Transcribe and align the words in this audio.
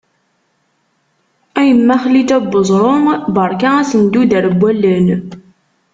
A 1.59 1.61
yemma 1.67 1.95
Xliǧa 2.03 2.37
n 2.41 2.45
Uẓru, 2.59 2.93
berka 3.35 3.69
asenduder 3.81 4.43
n 4.49 4.55
wallen. 4.59 5.07